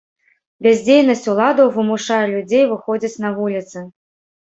[0.67, 3.89] Бяздзейнасць уладаў вымушае людзей выходзіць на вуліцы.